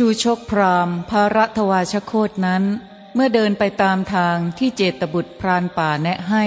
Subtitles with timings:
[0.00, 2.64] ชูชกพรามภารัตวาชโคตนั้น
[3.14, 6.44] เมื่อเดินไปตามทางที่เจตบุตรพรานป่าแนะให้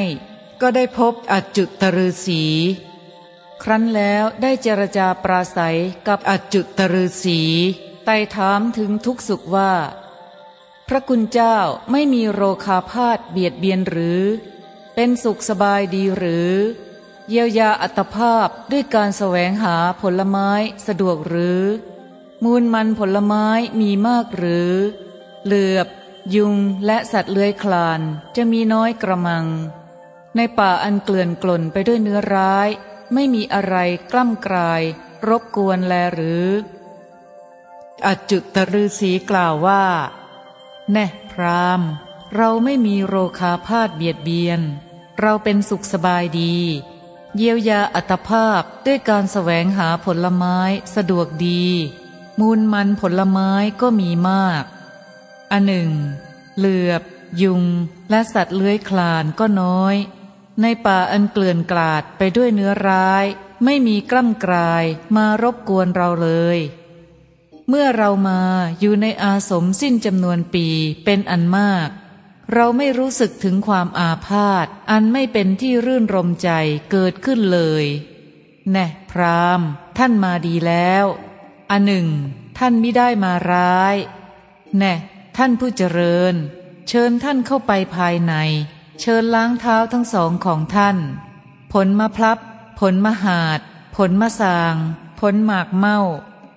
[0.62, 2.44] ก็ได้พบอจุตฤษี
[3.64, 7.42] ครั้นแล้วได้เจรจาปราศัยกับอจุตฤษี
[8.06, 9.74] ไต่ถามถึงทุกสุขว่า
[10.88, 11.58] พระคุณเจ้า
[11.92, 14.22] ไม่มีโรคาพาธเบียดเบียนหรือ
[14.96, 16.52] เป็นสุขสบายดีหรือ
[17.30, 20.50] เยียวยาอัตภาพด้วยการแสวงหาผลไม้
[20.88, 21.64] สะดวกหรือ
[22.44, 23.48] มูลมันผลไม้
[23.80, 24.72] มีมากหรือ
[25.46, 25.88] เหลือบ
[26.36, 26.56] ยุง
[26.86, 28.02] และสัตว์เลื้อยคลาน
[28.36, 29.46] จะมีน้อยกระมัง
[30.36, 32.70] ในป่าอันเกลื่อนกล่นไปด้วยเนื้อร้าย
[33.14, 33.76] ไม่มีอะไร
[34.12, 34.82] กล้ำกลาย
[35.28, 36.48] รบกวนแลหรือ
[38.06, 39.86] อจุตฤษีกล่าวว่า
[40.92, 41.82] แน่พราม
[42.36, 44.62] เราไม่มีโรคาพาธเบียดเบียน
[45.20, 46.58] เราเป็นสุขสบายดี
[47.38, 50.58] เยียวยาอัตภาพด้วยการแสวงหาผลไม้
[50.96, 51.66] สะดวกดี
[52.42, 54.64] มูลมันผลไม้ก็มีมาก
[55.52, 55.92] อันหนึ่ง
[56.58, 57.02] เหลือบ
[57.42, 57.64] ยุง
[58.10, 59.96] และสัตว์เลื้อยคลานก็น้อย
[60.62, 63.26] ในป่าอันเกลื่อนกลาดไปด้วยเนื้อร้าย
[63.66, 64.84] ไม่มีกล้ำกลาย
[65.16, 66.60] มารบกวนเราเลย
[67.70, 68.42] เมื่อเรามา
[68.80, 70.68] อยู่ในอาสมสิ้นจำนวนปี
[71.06, 71.90] เป็นอันมาก
[72.54, 76.50] เราไม่รู้สึกถึงความอาพาธอันไม่เป็นที่รื่นรมใจ
[76.92, 77.86] เกิดขึ้นเลย
[78.72, 79.62] แน่พราม
[79.98, 81.06] ท่านมาดีแล้ว
[81.72, 82.08] อันหนึ่ง
[82.58, 83.96] ท่านไม่ได้มาร้าย
[84.78, 84.94] แน่
[85.38, 86.36] ท่านผู้เจริญ
[86.88, 88.34] เชิญท่านเข้าไปภายใน
[89.02, 90.98] เชิญล้างเท้าทั้งสองของท่าน
[91.74, 92.40] ผลมะพลับ
[92.80, 93.60] ผลมะหาด
[93.96, 94.76] ผลมะสาง
[95.20, 95.98] ผลหมากเมา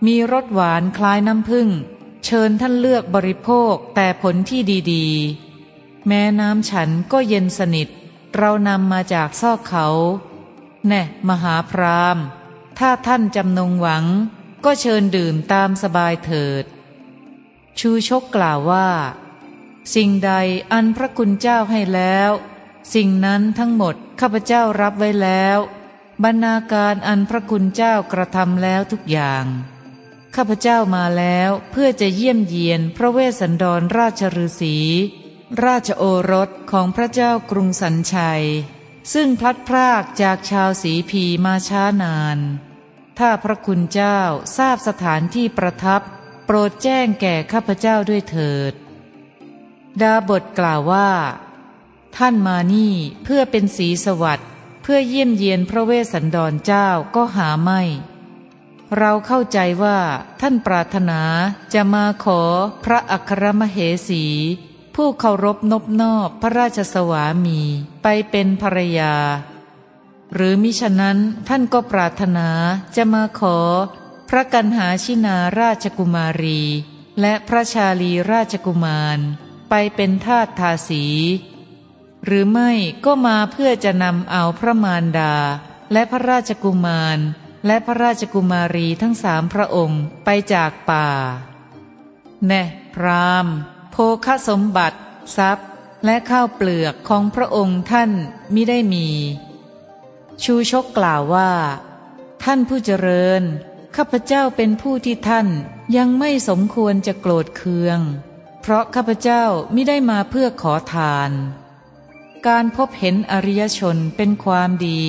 [0.07, 1.69] มีรสหวานคล้ายน้ำผึ้ง
[2.25, 4.61] เชิญท่านเลือกบริโภคแต่ผลที่
[4.93, 7.89] ดีๆ แม้น้ำฉันก็เย็นสนิท
[8.37, 9.87] เรานำมาจากซอกเขา
[10.87, 12.19] แน่ มหาพราม
[12.79, 14.05] ถ้าท่านจำนงหวัง
[14.65, 16.65] ก็เชิญดื่มตามสบายเถิด
[17.79, 18.89] ชูชกกล่าวว่า
[19.95, 20.33] สิ่งใด
[20.73, 22.31] อันพระคุณเจ้าให้แล้ว
[22.95, 25.59] สิ่งนั้นทั้งหมดข้าพเจ้ารับไว้แล้ว
[26.23, 29.45] บรรณาการอันพระคุณเจ้ากระทำแล้วทุกอย่าง
[30.35, 34.77] ข้าพเจ้ามาแล้วเพื่อจะเยี่ยมเยียนพระเวสสันดรราชฤาษี
[35.65, 38.45] ราชโอรสของพระเจ้ากรุงสันชัย
[39.13, 42.39] ซึ่งพลัดพรากจากชาวสีพีมาช้านาน
[43.19, 44.21] ถ้าพระคุณเจ้า
[44.57, 46.01] ทราบสถานที่ประทับ
[46.47, 48.73] โปรดแจ้งแก่ข้าพเจ้าด้วยเถิด
[50.01, 51.11] ดาบทกล่าวว่า
[52.17, 54.49] ท่านมานี่เพื่อเป็นสีสวัสดิ์
[54.83, 57.83] เพื่อเยี่ยมเยียนพระเวสสันดรเจ้าก็หาไม่
[58.99, 59.99] เราเข้าใจว่า
[60.41, 61.21] ท่านปรารถนา
[61.75, 62.41] จะมาขอ
[62.85, 64.25] พระอัครมเหสี
[64.95, 67.61] ผู้เคารพนบนอบพระราชสวามี
[68.03, 69.15] ไปเป็นภรรยา
[70.35, 71.19] หรือมิฉะนั้น
[71.49, 72.49] ท่านก็ปรารถนา
[72.97, 73.59] จะมาขอ
[74.29, 76.61] พระกันหาชินาราชกุมารี
[77.21, 79.19] และพระชาลีราชกุมาร
[79.71, 81.05] ไปเป็นทาสทาสี
[82.25, 82.71] หรือไม่
[83.05, 85.35] ก็มาเพื่อจะนำเอาพระมารดา
[85.93, 87.19] และพระราชกุมาร
[87.67, 91.09] และพระราชกุมารีทั้งสามพระองค์ไปจากป่า
[92.47, 92.63] แน่
[92.95, 93.47] พราม
[93.91, 94.99] โภคสมบัติ
[95.37, 95.69] ทรัพย์
[96.05, 98.11] และข้าวเปลือกของพระองค์ท่าน
[98.55, 99.09] มิได้มี
[100.43, 101.53] ชูชกกล่าวว่า
[102.43, 103.43] ท่านผู้เจริญ
[103.97, 105.49] ข้าพเจ้าเป็นผู้ที่ท่าน
[105.97, 108.01] ยังไม่สมควรจะโกรธเคือง
[108.61, 111.31] เพราะข้าพเจ้าไม่ได้มาเพื่อขอทาน
[112.47, 115.03] การพบเห็นอริยชนเป็นความดี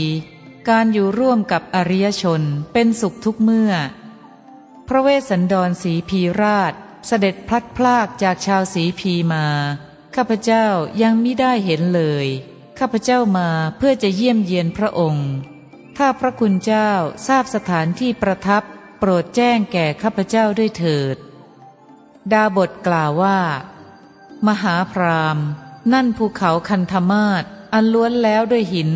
[0.69, 2.42] การอยู่ร่วมกับอริยชน
[2.74, 3.74] เป็นสุขทุกเมื่อ
[4.88, 6.74] พระเวสสันดรสีพีราช
[7.07, 9.46] เสด็จพลัดพรากจากชาวสีพีมา
[10.16, 10.66] ข้าพเจ้า
[11.02, 12.28] ยังไม่ได้เห็นเลย
[12.80, 15.30] ข้าพเจ้ามาเพื่อจะเยี่ยมเยียนพระองค์
[15.98, 16.92] ถ้าพระคุณเจ้า
[17.27, 18.63] ทราบสถานที่ประทับ
[19.00, 21.18] โปรดแจ้งแก่ข้าพเจ้าด้วยเถิด
[22.31, 23.39] ดาบทกล่าวว่า
[24.48, 25.38] มหาพราม
[25.94, 27.44] นั่นภูเขาคันธมาศ
[27.74, 28.92] อันล้วนแล้วด้วยหิน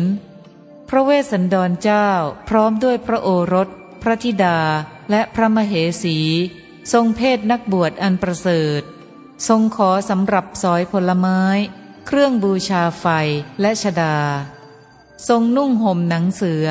[0.88, 2.08] พระเวสสันดรเจ้า
[2.48, 3.68] พร้อมด้วยพระโอรส
[4.02, 4.58] พระธิดา
[5.10, 6.18] และพระมเหสี
[6.92, 8.82] ทรงเพศนักบวชอันประเสริฐ
[9.48, 11.40] ทรงขอสำหรับสอยผลไม้
[12.12, 13.06] เครื่องบูชาไฟ
[13.60, 14.16] และชดา
[15.28, 16.66] ทรงนุ่งห่มหนังเสือ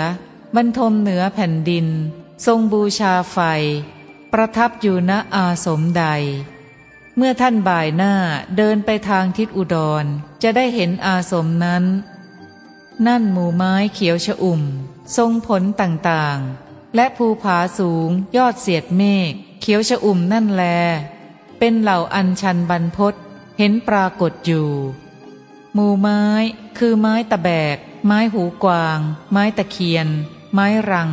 [0.55, 1.87] บรรทมเหนือแผ่นดิน
[2.45, 3.37] ทรงบูชาไฟ
[4.33, 6.05] ประทับอยู่ณอาสมใด
[7.15, 8.13] เมื่อท่านบ่ายหน้า
[8.57, 10.05] เดินไปทางทิศอุดร
[10.43, 11.83] จะได้เห็นอาสมนั้น
[13.07, 14.61] นั่นหมู่ไม้เขียวชะอุ่ม
[15.17, 19.31] ทรงผลต่างๆ และภูผาสูงยอดเสียดเมฆ
[19.61, 20.63] เขียวชะอุ่มนั่นแล
[21.59, 23.13] เป็นเหล่าอัญชันบรรพศ
[23.57, 24.69] เห็นปรากฏอยู่
[25.73, 26.23] หมู่ไม้
[26.77, 28.99] คือไม้ตะแบก ไม้หูกวาง
[29.31, 30.07] ไม้ตะเคียน
[30.53, 31.11] ไม้รัง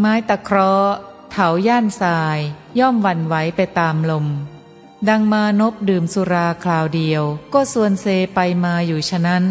[0.00, 0.94] ไม้ตะเคราะห์
[1.30, 2.38] เถาย่านทราย
[2.78, 4.26] ย่อมวันไหวไปตามลม
[5.08, 7.22] ดังมานพดื่มสุราคราวเดียว
[7.52, 9.44] ก็ส่วนเซไปมาอยู่ฉะนั้น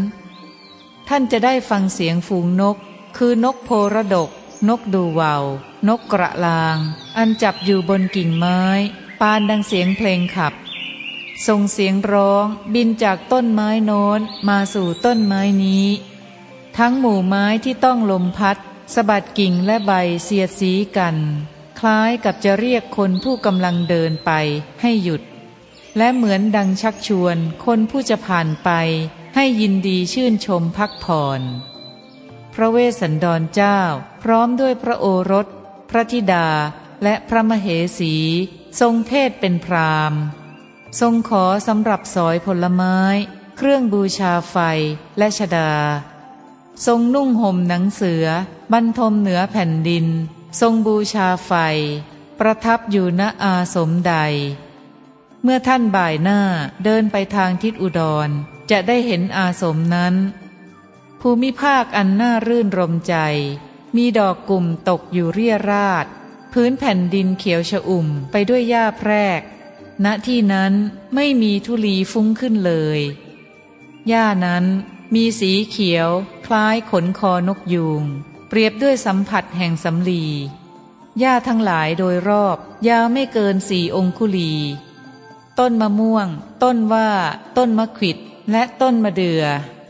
[1.08, 2.78] ท่านจะได้ฟังเสียงฝูงนก
[3.18, 4.30] คือนกโพระดก
[4.68, 5.44] นกดูวาว
[5.88, 6.78] นกกระลาง
[7.18, 8.60] อันจับอยู่บนกิ่งไม้
[9.22, 10.54] ปานดังเสียงเพลงขับ
[11.48, 14.20] ส่งเสียงร้องบินจากต้นไม้โน้น
[14.50, 15.88] มาสู่ต้นไม้นี้
[16.78, 18.58] ทั้งหมู่ไม้ที่ต้องลมพัด
[18.94, 19.92] สะบัดกิ่งและใบ
[20.24, 21.16] เสียดสีกัน
[21.80, 24.32] คล้ายกับจะเรียกคนผู้กำลังเดินไป
[24.82, 25.22] ให้หยุด
[25.98, 28.70] และเหมือนดังชักชวนคนผู้จะผ่านไป
[29.36, 31.42] ให้ยินดีชื่นชมพักผ่อน
[32.54, 33.80] พระเวสสันดรเจ้า
[34.24, 35.48] พร้อมด้วยพระโอรส
[35.90, 36.48] พระธิดา
[37.04, 37.68] และพระมเห
[38.00, 38.14] สี
[38.80, 40.14] ทรงเทศเป็นพราม
[41.00, 42.98] ทรงขอสำหรับสอยผลไม้
[43.58, 44.58] เครื่องบูชาไฟ
[45.18, 45.72] และชดา
[46.86, 48.26] ทรงนุ่งห่มหนังเสือ
[48.74, 50.06] บรรทมเหนือแผ่นดิน
[50.62, 51.52] ทรงบูชาไฟ
[52.40, 54.16] ประทับอยู่ณอาสมใด
[55.44, 56.40] เมื่อท่านบ่ายหน้า
[56.84, 58.30] เดินไปทางทิศอุดร
[58.72, 60.16] จะได้เห็นอาสมนั้น
[61.22, 63.16] ภูมิภาคอันน่ารื่นรมใจ
[63.96, 66.06] มีดอกกลุ่มตกอยู่เรียราด
[66.54, 69.42] พื้นแผ่นดินเขียวชอุ่มไปด้วยหญ้าแพรก
[70.06, 70.74] ณที่นั้น
[71.16, 73.00] ไม่มีทุลีฟุ้งขึ้นเลย
[74.08, 74.66] หญ้านั้น
[75.14, 76.10] มีสีเขียว
[76.46, 78.04] คล้ายขนคอนกยูง
[78.50, 80.26] เปรียบด้วยสัมผัสแห่งสำลี
[81.20, 82.58] หญ้าทั้งหลายโดยรอบ
[82.88, 84.54] ยาวไม่เกินสี่องคุลี
[85.60, 86.28] ต้นมะม่วง
[86.64, 87.10] ต้นว่า
[87.58, 88.18] ต้นมะขิด
[88.52, 89.44] และต้นมะเดือ่อ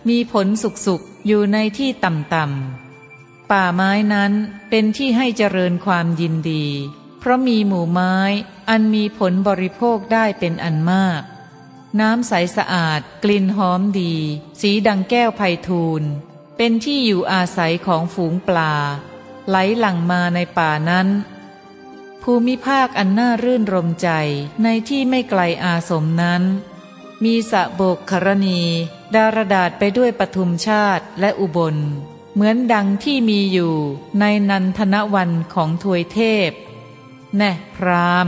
[0.10, 0.48] มีผล
[0.86, 4.32] สุกๆ อยู่ในที่ต่ำๆ ป่าไม้นั้น
[4.70, 6.66] เป็นที่ให้เจริญความยินดี
[7.20, 8.16] เพราะมีหมู่ไม้
[8.70, 11.22] อันมีผลบริโภคได้เป็นอันมาก
[12.00, 14.14] น้ำใสสะอาด กลิ่นหอมดี
[14.62, 16.04] สีดังแก้วไพทูล
[16.58, 18.74] เป็นที่อยู่อาศัยของฝูงปลา
[19.48, 21.08] ไหลหลั่งมาในป่านั้น
[22.24, 24.10] ภูมิภาคอันน่ารื่นรมใจ
[24.64, 26.44] ในที่ไม่ไกลอาสมนั้น
[27.24, 28.62] มีสะโบกครณี
[29.16, 31.78] ดารดาษไปด้วยปทุมชาติและอุบล
[32.34, 33.76] เหมือนดังที่มีอยู่
[34.20, 36.20] ในนันทนวันของทวยเท
[36.50, 36.52] พ
[37.38, 38.28] แน่พราม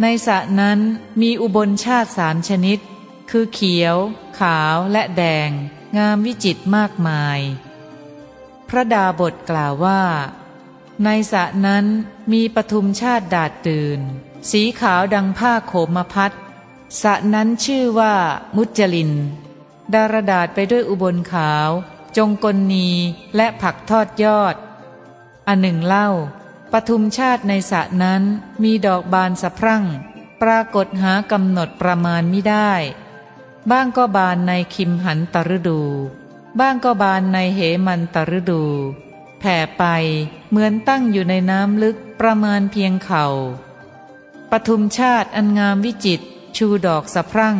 [0.00, 0.78] ในสระนั้น
[1.20, 2.78] มีอุบลชาติสามชนิด
[3.30, 3.96] คือเขียว
[4.38, 5.50] ขาวและแดง
[5.96, 7.40] งามวิจิตมากมาย
[8.68, 10.02] พระดาบทกล่าวว่า
[11.04, 11.84] ในสระนั้น
[12.32, 14.00] มีปทุมชาติดาดตื่น
[14.50, 16.32] สีขาวดังผ้าโขมพัด
[17.02, 18.14] สระนั้นชื่อว่า
[18.56, 19.12] มุจลิน
[19.94, 21.68] ดารดาษไปด้วยอุบลขาว
[22.16, 22.88] จงกลนี
[23.36, 24.56] และผักทอดยอด
[25.46, 26.08] อันหนึ่งเล่า
[26.72, 28.22] ปทุมชาติในสระนั้น
[28.62, 29.84] มีดอกบานสะพรั่ง
[30.42, 32.72] ปรากฏหากำหนดประมาณไม่ได้
[33.70, 35.80] บ้างก็บานในคิมหันตฤดู
[36.58, 38.62] บ้างก็บานในเหมันตฤดู
[39.38, 39.84] แผ่ไป
[40.50, 43.26] เหมือนตั้งอยู่ในน้ำลึกประมาณเพียงเขา่า
[44.50, 46.20] ปทุมชาติอันงามวิจิต
[46.56, 47.58] ชูดอกสะพรั่ง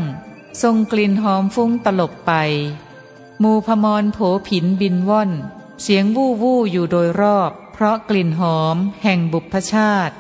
[0.62, 2.32] ทรงกลิ่นหอมฟุ้งตลบไป
[3.42, 4.18] มูพมรโผ
[4.48, 5.30] ผินบินว่อน
[5.82, 10.14] เสียงวู่วู่อยู่โดยรอบ เพราะกลิ่นหอม แห่งบุพชาติ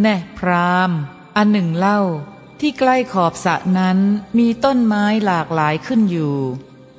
[0.00, 0.90] แน่พราม
[1.36, 2.00] อันหนึ่งเล่า
[2.60, 3.98] ที่ใกล้ขอบสระนั้น
[4.38, 6.36] มีต้นไม้หลากหลายขึ้นอยู่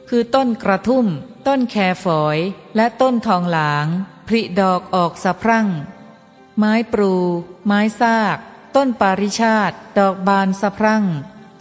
[0.09, 1.05] คือต้นกระทุ่ม
[1.47, 2.37] ต้นแคฝอย
[2.75, 3.85] และต้นทองหลาง
[4.27, 5.67] ผลิดอกออกสะพรั่ง
[6.57, 7.13] ไม้ปรู
[7.65, 8.37] ไม้ซาก
[8.75, 11.05] ต้นปาริชาติ ดอกบานสะพรั่ง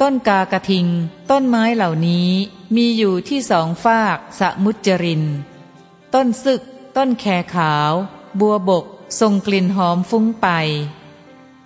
[0.01, 0.87] ต้นกากระทิง
[1.31, 2.31] ต้นไม้เหล่านี้
[2.77, 5.23] มีอยู่ที่สองฝากสะมุจริน
[6.15, 6.63] ต้นซึก
[6.97, 7.25] ต้นแค
[7.55, 7.93] ขาว
[8.41, 8.85] บัวบก
[9.21, 10.49] ทรงกลิ่นหอมฟุ้งไป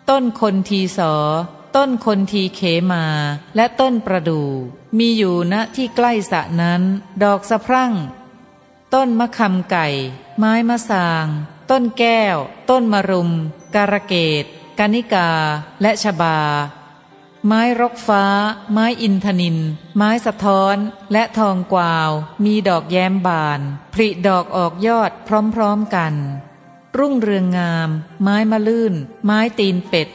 [0.09, 1.15] ต้นคนทีสอ
[1.77, 2.61] ต้นคนทีเข
[2.93, 3.05] มา
[3.57, 4.49] และต้นประดู่
[4.99, 6.83] มีอยู่ณที่ใกล้สะนั้น
[7.23, 7.93] ดอกสะพรั่ง
[8.95, 9.87] ต้นมะคำไก่
[10.39, 11.27] ไม้มะสาง
[11.71, 12.37] ต้นแก้ว
[12.71, 13.31] ต้นมะรุม
[13.75, 14.45] การะเกด
[14.79, 15.31] กานิกา
[15.83, 16.39] และชบา
[17.47, 18.25] ไม้รกฟ้า
[18.73, 19.59] ไม้อินทนิน
[19.97, 20.77] ไม้สะท้อน
[21.13, 22.11] และทองกวาว
[22.45, 23.61] มีดอกแย้มบาน
[23.93, 26.15] ผลิดอกออกยอดพร้อมๆกัน
[26.99, 27.89] รุ่งเรืองงาม
[28.23, 30.09] ไม้มะลื่น ไม้ตีนเป็ด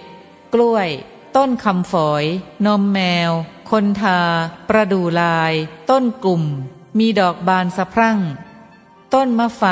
[0.53, 0.89] กล้วย
[1.35, 2.23] ต้นคำฝอย
[2.65, 2.99] นมแม
[3.29, 3.31] ว
[3.69, 4.19] คนทา
[4.69, 5.53] ประดูลาย
[5.89, 6.43] ต้นกลุ่ม
[6.97, 8.19] มีดอกบานสะพรั่ง
[9.13, 9.63] ต้นมะไฟ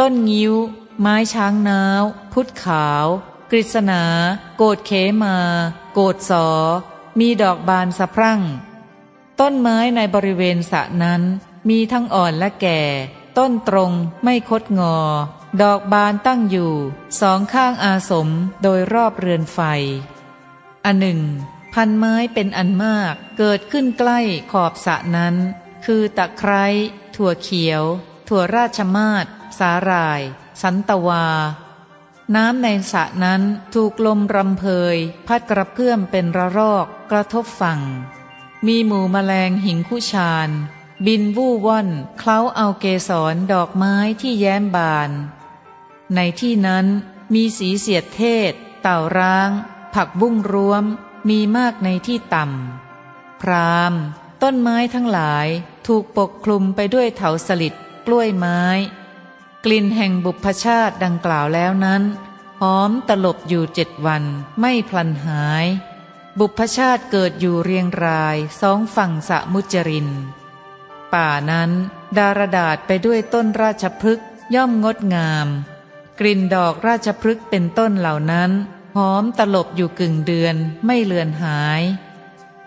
[0.00, 0.54] ต้นงิ้ว
[1.00, 3.06] ไม้ช้างน้าว พุทธขาว
[3.50, 4.02] กฤษณา
[4.56, 4.90] โกดเข
[5.22, 5.36] มา
[5.92, 6.46] โกดสอ
[7.18, 8.40] มีดอกบานสะพรั่ง
[9.40, 11.22] ต้นไม้ในบริเวณสระนั้น
[11.68, 12.80] มีทั้งอ่อนและแก่
[13.38, 13.92] ต้นตรง
[14.24, 14.96] ไม่คดงอ
[15.62, 16.72] ดอกบานตั้งอยู่
[17.20, 18.28] สองข้างอาสม
[18.62, 19.58] โดยรอบเรือนไฟ
[20.84, 21.20] อันหนึ่ง
[21.74, 24.20] พันไม้เป็นอันมากเกิดขึ้นใกล้
[24.52, 25.34] ขอบสะนั้น
[25.84, 26.64] คือตะไคร้
[27.14, 27.82] ถั่วเขียว
[28.28, 29.26] ถั่วราชมาศ
[29.58, 30.20] สาหร่าย
[30.62, 31.26] สันตวา
[32.34, 33.42] น้ำในสระนั้น
[33.74, 34.96] ถูกลมรำเพย
[35.26, 37.80] พัดกระเพื่อมเป็นระรอกกระทบฝั่ง
[38.66, 40.50] มีหมู่แมลงหิงคุชาน
[41.06, 45.10] บินวู่ว่อนเคล้าเอาเกสรดอกไม้ที่แย้มบาน
[46.14, 46.86] ในที่นั้น
[47.34, 49.50] มีสีเสียดเทศ เต่าร้าง
[49.94, 50.84] ผักบุ้งรวม
[51.28, 53.94] มีมากในที่ต่ำ พราม
[54.42, 55.46] ต้นไม้ทั้งหลาย
[55.86, 57.74] ถูกปกคลุมไปด้วยเถาสลิด
[58.06, 58.60] กล้วยไม้
[59.64, 62.02] กลิ่นแห่งบุพชาติดังกล่าวแล้วนั้น
[62.60, 64.22] หอมตลบอยู่เจ็ดวัน
[64.60, 65.66] ไม่พลันหาย
[66.38, 70.08] บุพชาติเกิดอยู่เรียงรายสองฝั่งสะมุจริน
[71.14, 71.70] ป่านั้น
[72.18, 75.48] ดารดาษไปด้วยต้นราชพฤกษ์ย่อมงดงาม
[76.20, 78.50] กลิ่นดอกราชพฤกษ์เป็นต้นเหล่านั้น
[78.96, 81.82] หอมตลบอยู่กึ่งเดือนไม่เลือนหาย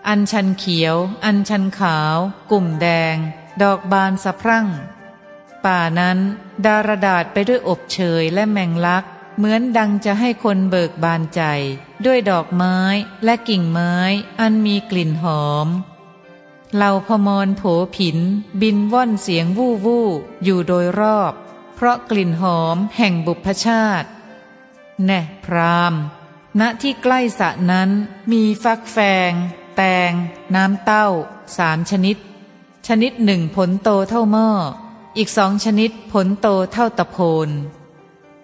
[0.08, 2.16] อันชันเขียว อันชันขาว
[2.50, 3.16] กลุ่มแดง
[3.62, 4.66] ดอกบานสะพรั่ง
[5.64, 6.18] ป่านั้น
[6.64, 9.04] ดารดาษไปด้วยอบเชยและแมงลัก
[9.36, 11.42] เหมือนดังจะให้คนเบิกบานใจ
[12.04, 12.78] ด้วยดอกไม้
[13.24, 13.94] และกิ่งไม้
[14.40, 15.68] อันมีกลิ่นหอม
[16.76, 17.62] เหล่าพมรโผ
[17.96, 18.18] ผิน
[18.60, 20.06] บินว่อนเสียงวู่วู่
[20.44, 21.32] อยู่โดยรอบ
[21.74, 24.08] เพราะกลิ่นหอมแห่งบุพชาติ
[25.04, 25.94] แน่พราม
[26.60, 27.90] ณที่ใกล้สะนั้น
[28.32, 28.98] มีฟักแฟ
[29.30, 29.32] ง
[29.76, 30.12] แตง
[30.54, 31.06] น้ำเต้า
[31.56, 32.16] สามชนิด
[32.86, 34.48] ชนิดหนึ่งผลโตเท่าหม้อ
[35.16, 37.16] อีกสองชนิดผลโตเท่าตะโพ
[37.46, 37.48] น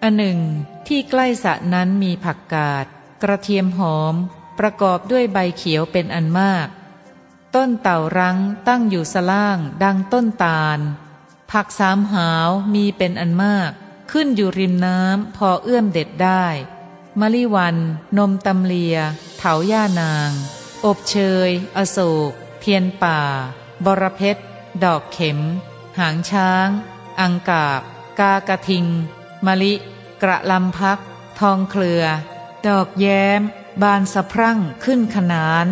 [0.01, 0.39] อันหนึ่ง
[0.87, 2.85] ที่ใกล้สะนั้นมีผักกาด
[3.21, 4.15] กระเทียมหอม
[4.59, 6.67] ประกอบด้วยใบเขียวเป็นอันมาก
[7.55, 10.79] ต้นเต่ารังตั้งอยู่สล่างดังต้นตาล
[11.51, 13.71] ผักสามหาวมีเป็นอันมาก
[14.11, 16.45] ขึ้นอยู่ริมน้ำพอเอื้อมเด็ดได้
[17.19, 17.77] มะลิวัน
[18.17, 18.97] นมตำเลีย
[19.37, 20.31] เถาย่านาง
[20.85, 21.15] อบเช
[21.47, 21.97] ย อโศ
[22.29, 23.19] ก เทียนป่า
[23.85, 24.43] บรเพชร
[24.83, 25.39] ดอกเข็ม
[25.99, 26.67] หางช้าง
[27.19, 27.81] อังกาบ
[28.19, 28.85] กากระทิง
[29.45, 29.73] มะลิ
[30.21, 30.99] กระลำพัก
[31.39, 32.03] ทองเคลือ
[32.67, 33.41] ดอกแย้ม
[33.81, 35.67] บานสะพรั่งขึ้นขนาน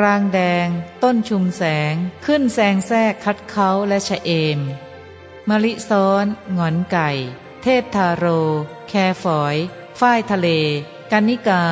[0.00, 0.68] รางแดง
[1.02, 1.94] ต้นชุมแสง
[2.26, 4.58] ขึ้นแซงแทรกคัดเขาและชะเอม
[5.48, 6.24] มะลิซ้อน
[6.56, 7.10] งอนไก่
[7.62, 8.24] เทพทาโร
[8.88, 9.56] แคฝอย
[10.00, 10.48] ฝ้ายทะเล
[11.10, 11.64] กันนิกา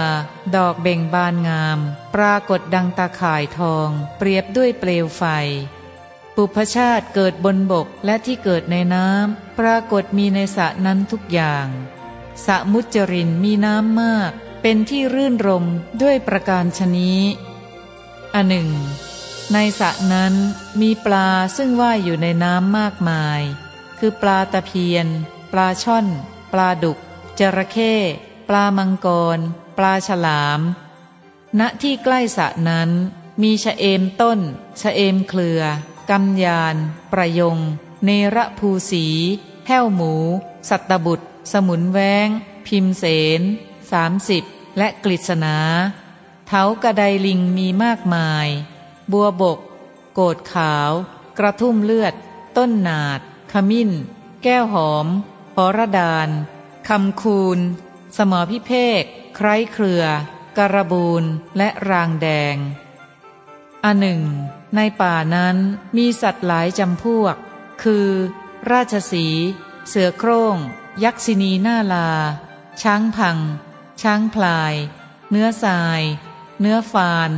[0.57, 1.79] ดอกเบ่งบานงาม
[2.15, 5.23] ปรากฏดังตาข่ายทอง เปรียบด้วยเปลวไฟ
[6.35, 11.67] ปุพชาติเกิดบนบกและที่เกิดในน้ำ ปรากฏมีในสระนั้นทุกอย่าง
[12.47, 14.31] สะมุจรินมีน้ำมาก
[14.63, 15.67] เป็นที่รื่นรม
[16.03, 17.21] ด้วยประการชนี้
[18.35, 18.71] อันหนึ่ง
[19.53, 20.35] ในสระนั้น
[20.81, 23.41] มีปลาซึ่งว่ายอยู่ในน้ำมากมาย
[23.99, 25.07] คือปลาตะเพียน
[25.53, 26.07] ปลาช่อน
[26.53, 26.99] ปลาดุก
[27.39, 27.95] จระเข้
[28.49, 29.39] ปลามังกร
[29.79, 30.61] ปลาฉลาม
[31.59, 32.91] ณที่ใกล้สระนั้น
[33.43, 34.39] มีชะเอมต้น
[34.81, 35.63] ชะเอมเคลือ
[36.11, 36.77] กำยาน
[37.13, 37.59] ประยง
[38.05, 39.07] เนระภูสี
[39.67, 40.13] แห้วหมู
[40.69, 42.29] สัตบุตร สมุนแวง
[42.67, 43.05] พิมเส
[43.41, 43.43] น
[43.91, 44.45] สามสิบ
[44.79, 45.57] และกฤษณา
[46.53, 48.49] เถากระไดลิงมีมากมาย
[49.13, 49.59] บัวบก
[50.15, 50.91] โกดขาว
[51.39, 52.15] กระทุ่มเลือด
[52.57, 53.21] ต้นนาด
[53.53, 53.91] ขมิ้น
[54.43, 55.07] แก้วหอม
[55.55, 56.29] หอระดาน
[56.89, 57.59] คำคูน
[58.17, 59.03] สมอพิเภก
[59.37, 60.05] ไคร้เครือ
[60.57, 61.25] การบูน
[61.57, 62.57] และรางแดง
[63.85, 64.23] อันหนึ่ง
[64.77, 65.57] ในป่านั้น
[65.97, 67.37] มีสัตว์หลายจำพวก
[67.83, 68.09] คือ
[68.71, 69.27] ราชสี
[69.89, 70.57] เสือโครง่ง
[71.05, 72.11] ยักษินีหน้าลา
[72.83, 73.39] ช้างพัง
[74.03, 74.75] ช้างพลาย
[75.31, 76.03] เนื้อทราย
[76.61, 77.31] เนื้อฟาน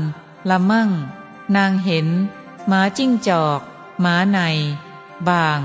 [0.51, 0.91] ละมั่ง
[1.57, 2.09] นางเห็น
[2.69, 3.61] หมาจิ้งจอก
[4.01, 4.39] หมาใน
[5.29, 5.61] บาง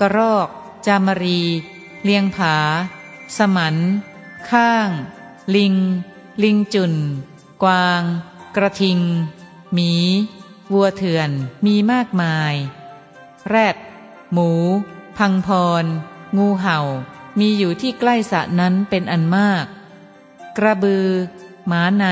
[0.00, 0.48] กระรอก
[0.86, 1.42] จามรี
[2.04, 2.56] เลียงผา
[3.36, 3.76] สมัน
[4.50, 4.88] ข้าง
[5.54, 5.74] ลิง
[6.42, 6.94] ลิงจุน
[7.62, 8.02] กวาง
[8.56, 9.00] กระทิง
[9.72, 9.92] หมี
[10.72, 11.30] วัวเถื่อน
[11.64, 12.54] มีมากมาย
[13.48, 13.76] แรด
[14.32, 14.50] หมู
[15.18, 15.48] พังพ
[15.82, 15.84] ร
[16.38, 16.78] งูเห่า
[17.38, 19.64] มีอยู่ที่ใกล้สระนั้นเป็นอันมาก
[20.56, 21.06] กระบือ
[21.66, 22.06] หมาใน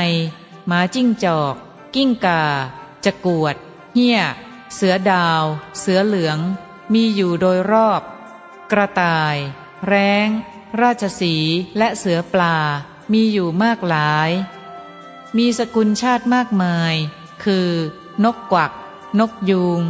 [0.73, 1.55] หมาจิ้งจอก
[1.95, 2.43] กิ้งกา
[3.05, 3.57] จะกวด
[3.95, 4.21] เหี้ย
[4.75, 5.43] เสือดาว
[5.79, 6.39] เสือเหลือง
[6.93, 8.03] มีอยู่โดยรอบ
[8.73, 9.37] กระต่าย
[9.87, 10.29] แร้ง
[10.81, 11.35] ราชสี
[11.79, 12.57] และเสือปลา
[13.13, 14.31] มีอยู่มากหลาย
[15.37, 16.95] มีสกุลชาติมากมาย
[17.45, 17.71] คือ
[18.25, 18.73] นกกวัก
[19.19, 19.81] นกยูง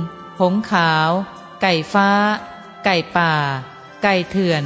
[0.40, 1.10] หงขาว
[1.60, 2.10] ไก่ฟ้า
[2.84, 3.32] ไก่ป่า
[4.02, 4.64] ไก่เถื่อน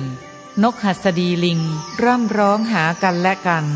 [0.63, 1.61] นกหัสดีลิง
[2.05, 3.67] ร่ำร้องหากันและกัน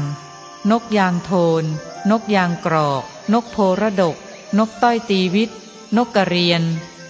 [0.70, 1.64] นกยางโทน
[2.10, 4.16] นกยางกรอก นกโพระดก
[4.58, 5.50] นกต้อยตีวิต
[5.96, 6.62] นกกระเรียน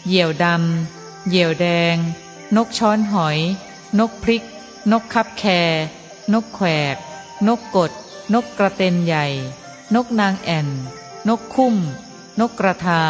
[0.06, 1.96] เหยี่ยวดำ เหยี่ยวแดง
[2.56, 3.38] นกช้อนหอย
[3.98, 4.44] นกพริก
[4.92, 5.44] นกคับแค
[6.32, 6.96] นกแขวก
[7.46, 7.92] นกกด
[8.34, 9.26] นกกระเตนใหญ่
[9.94, 10.68] นกนางแอ่น
[11.28, 11.76] นกคุ้ม
[12.40, 13.02] นกกระทา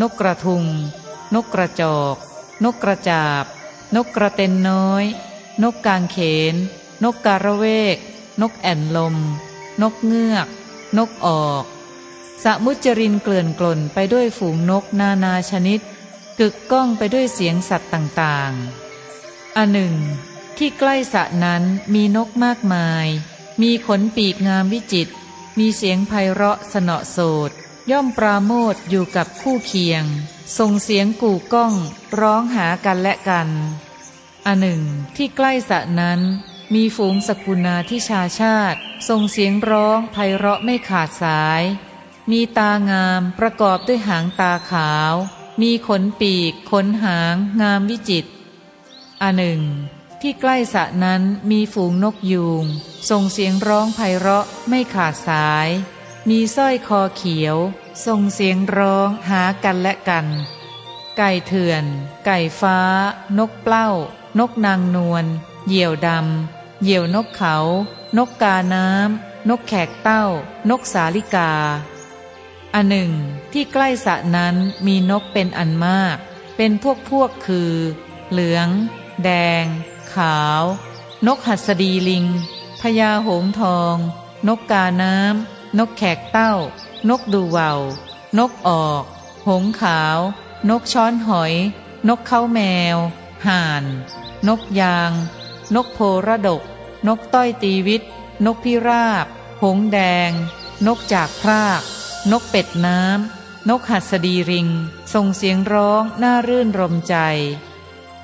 [0.00, 0.64] นกกระทุง
[1.34, 2.16] นกกระจอก
[2.64, 3.44] นกกระจาบ
[3.94, 5.04] นกกระเตนน้อย
[5.62, 6.18] นกกางเข
[6.52, 6.54] น
[7.02, 7.96] นนกการะเวก
[8.40, 9.16] นกแอ่นลม
[9.82, 10.48] นกเงือก
[10.98, 11.64] นกออก
[12.44, 15.80] สมุจรินเกลื่อนกลนไปด้วยฝูงนกนานาชนิด
[16.38, 19.94] กึกก้องไปด้วยเสียงสัตว์ต่างๆ อันหนึ่ง
[20.56, 21.62] ที่ใกล้สะนั้น
[21.94, 23.06] มีนกมากมาย
[23.62, 25.08] มีขนปีกงามวิจิต
[25.58, 27.50] มีเสียงไพเราะสนอโสด
[27.90, 30.04] ย่อมปราโมทอยู่กับคู่เคียง
[30.58, 31.72] ส่งเสียงกู่ก้อง
[32.20, 33.48] ร้องหากันและกัน
[34.46, 34.82] อันหนึ่ง
[35.16, 36.20] ที่ใกล้สะนั้น
[36.74, 41.62] มีฝูงสกุณาที่ชาชาติส่งเสียงร้องไพเราะไม่ขาดสาย
[42.30, 45.14] มีตางามประกอบด้วยหางตาขาว
[45.62, 48.26] มีขนปีก ขนหาง งามวิจิต
[49.22, 49.62] อันหนึ่ง
[50.20, 52.64] ที่ใกล้สะนั้นมีฝูงนกยูง
[53.10, 55.68] ส่งเสียงร้องไพเราะไม่ขาดสาย
[56.28, 57.56] มีสร้อยคอเขียว
[58.06, 60.26] ส่งเสียงร้องหากันและกัน
[61.16, 61.84] ไก่เถื่อน
[62.26, 62.78] ไก่ฟ้า
[63.38, 63.88] นกเปล้า
[64.38, 65.24] นกนางนวล
[65.66, 67.56] เหยี่ยวดำ เหยี่ยวนกเขา
[68.16, 70.24] นกกาน้ำ นกแขกเต้า
[70.70, 71.52] นกสาลิกา
[72.74, 73.12] อันหนึ่ง
[73.52, 74.54] ที่ใกล้สะนั้น
[74.86, 76.16] มีนกเป็นอันมาก
[76.56, 77.72] เป็นพวกพวกคือ
[78.30, 78.68] เหลือง
[79.24, 79.30] แด
[79.62, 79.64] ง
[80.14, 80.62] ขาว
[81.26, 82.26] นกหัสดีลิง
[82.80, 83.96] พญาหงทอง
[84.48, 86.52] นกกาน้ำ นกแขกเต้า
[87.08, 87.80] นกดูวาว
[88.38, 89.02] นกออก
[89.48, 90.18] หงขาว
[90.68, 91.54] นกช้อนหอย
[92.08, 92.60] นกเข้าแม
[92.94, 92.96] ว
[93.46, 93.84] ห่าน
[94.48, 95.12] นกยาง
[95.74, 96.62] นกโพระดก
[97.06, 98.02] นกต้อยตีวิต
[98.46, 99.26] นกพิราบ
[99.62, 100.30] หงแดง
[100.86, 101.82] นกจากพราก
[102.32, 104.68] นกเป็ดน้ำ นกหัสดีริง
[105.14, 107.16] ส่งเสียงร้องน่ารื่นรมใจ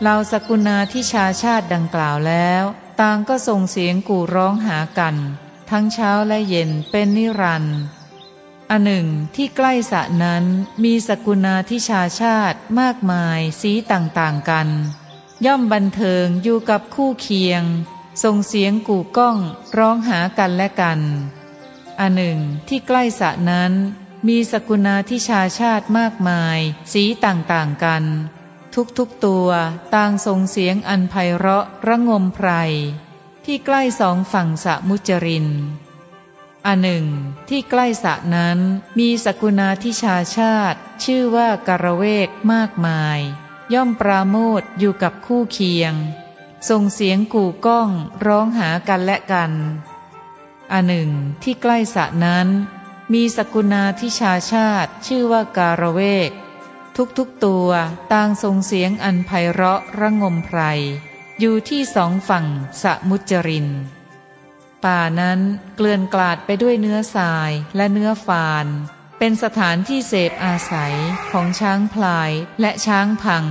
[0.01, 2.65] เหล่าสกุณาที่ชาชาติดังกล่าวแล้ว
[3.01, 5.17] ต่างก็ส่งเสียงกู่ร้องหากัน
[5.71, 7.79] ทั้งเช้าและเย็นเป็นนิรันดร์
[8.71, 10.45] อันหนึ่งที่ใกล้สะนั้น
[10.85, 14.69] มีสกุณาทิชาชาติมากมายสีต่างๆกัน
[15.47, 17.63] ย่อมบันเทิงอยู่กับคู่เคียง
[18.23, 19.39] ส่งเสียงกู่ก้อง
[19.79, 21.01] ร้องหากันและกัน
[21.99, 23.73] อันหนึ่งที่ใกล้สะนั้น
[24.29, 26.59] มีสกุณาทิชาชาติมากมาย
[26.93, 28.05] สีต่างๆกัน
[28.99, 29.49] ทุกๆตัว
[29.95, 32.49] ต่างส่งเสียงอันไพเราะระงมไพร
[33.45, 35.49] ที่ใกล้สองฝั่งสะมุจริน
[36.67, 37.07] อันหนึ่ง
[37.49, 38.59] ที่ใกล้สะนั้น
[38.99, 43.21] มีสกุณาทิชาชาติ ชื่อว่าการเวกมากมาย
[43.75, 45.95] ย่อมปราโมทอยู่กับคู่เคียง
[46.69, 47.91] ส่งเสียงกู่ก้อง
[48.27, 49.53] ร้องหากันและกัน
[50.73, 51.11] อันหนึ่ง
[51.43, 52.49] ที่ใกล้สะนั้น
[53.13, 56.31] มีสกุณาทิชาชาติชื่อว่าการเวก
[57.19, 57.71] ทุกๆตัว
[58.13, 60.61] ต่างส่งเสียงอันไพเราะระงมไพร
[61.41, 62.47] อยู่ที่สองฝั่ง
[62.83, 63.69] สะมุจริน
[64.85, 65.41] ป่านั้น
[65.77, 68.67] เกลื่อนกลาดไปด้วยเนื้อทรายและเนื้อฟาน
[69.25, 70.97] เป็นสถานที่เสพอาศัย
[71.31, 72.31] ของช้างพลาย
[72.61, 73.45] และช้างพัง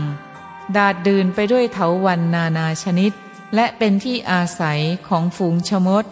[0.76, 3.12] ดาดดืนไปด้วยเถาวันนานาชนิด
[3.56, 6.06] และเป็นที่อาศัยของฝูงชมด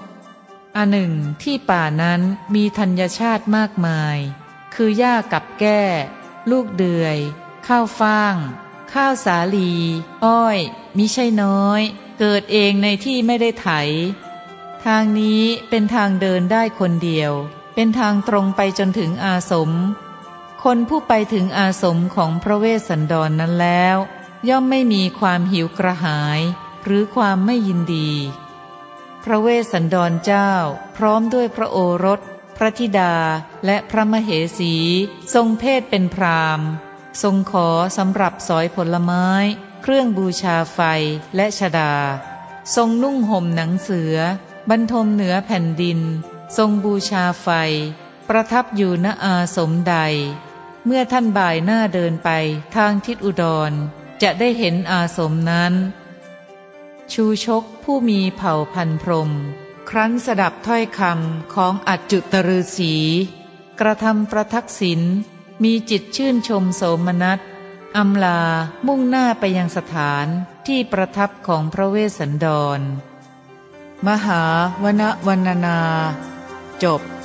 [0.75, 2.21] อันหนึ่งที่ป่านั้น
[2.55, 4.17] มีธัญชาติมากมาย
[4.73, 5.81] คือหญ้ากับแก้
[6.51, 7.17] ลูกเดือย
[7.67, 8.35] ข้าวฟ่าง
[8.93, 9.73] ข้าวสาลี
[10.25, 10.57] อ้อย
[10.97, 11.81] มิใช่น้อย
[12.19, 13.67] เกิดเองในที่ไม่ได้ไถ
[14.85, 17.33] ทางนี้เป็นทางเดินได้คนเดียว
[17.81, 19.71] เป็นทางตรงไปจนถึงอาสม
[20.63, 23.97] คนผู้ไปถึงอาสมของพระเวสสันดรนนั้นแล้ว
[24.49, 26.39] ย่อมไม่มีความหิวกระหาย
[26.83, 28.11] หรือความไม่ยินดี
[29.23, 30.51] พระเวสสันดรเจ้า
[30.97, 32.19] พร้อมด้วยพระโอรส
[32.57, 33.15] พระธิดา
[33.65, 34.75] และพระมเหสี
[35.33, 36.61] ทรงเพศเป็นพราม
[37.23, 39.27] ทรงขอสำหรับสอยผลไม้
[39.81, 40.79] เครื่องบูชาไฟ
[41.35, 41.93] และชดา
[42.75, 44.15] ทรงนุ่งห่มหนังเสือ
[44.69, 46.01] บรรทมเหนือแผ่นดิน
[46.57, 47.47] ทรงบูชาไฟ
[48.29, 49.95] ประทับอยู่ณอาสมใด
[50.85, 52.29] เมื่อท่านบ่ายหน้าเดินไป
[52.75, 53.71] ทางทิศอุดร
[54.21, 55.73] จะได้เห็นอาสมนั้น
[57.11, 59.31] ชูชกผู้มีเผ่าพันพรม
[59.89, 62.95] ครั้นสดับถ้อยคำของอัจจุตฤษี
[63.79, 65.01] กระทำประทักษิณ
[65.63, 67.39] มีจิตชื่นชมโสมนัส
[67.97, 68.41] อำลา
[68.87, 70.25] มุ่งหน้าไปยังสถาน
[70.67, 72.79] ที่ประทับของพระเวสสันดร
[74.07, 74.43] มหา
[74.83, 75.79] วนวรรณนา
[76.83, 77.18] จบ